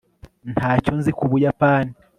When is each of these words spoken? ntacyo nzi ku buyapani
ntacyo 0.53 0.91
nzi 0.97 1.11
ku 1.17 1.23
buyapani 1.31 1.91